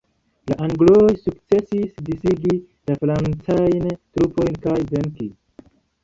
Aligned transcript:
La 0.51 0.55
angloj 0.67 1.09
sukcesis 1.23 1.91
disigi 2.07 2.55
la 2.91 2.95
francajn 3.03 3.85
trupojn 3.91 4.57
kaj 4.65 4.75
venki. 4.95 5.29